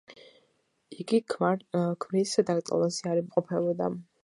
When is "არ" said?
3.15-3.23